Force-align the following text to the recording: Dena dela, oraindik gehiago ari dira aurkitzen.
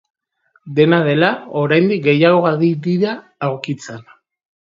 Dena 0.77 0.99
dela, 1.07 1.29
oraindik 1.63 2.01
gehiago 2.07 2.41
ari 2.53 2.71
dira 2.87 3.13
aurkitzen. 3.51 4.03